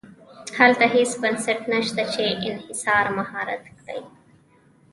هلته 0.57 0.85
هېڅ 0.95 1.11
بنسټ 1.21 1.59
نه 1.71 1.79
شته 1.87 2.03
چې 2.13 2.21
انحصار 2.49 3.05
مهار 3.17 3.47
کړي. 3.65 3.99